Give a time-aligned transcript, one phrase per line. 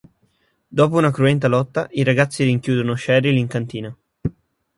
[0.67, 3.95] Dopo una cruenta lotta, i ragazzi rinchiudono Cheryl in cantina.